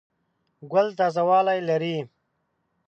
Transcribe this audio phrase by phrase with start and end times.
[0.71, 1.97] ګل تازه والی لري.